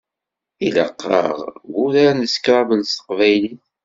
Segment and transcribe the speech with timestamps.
[0.65, 1.35] Ilaq-aɣ
[1.71, 3.65] wurar n scrabble s teqbaylit.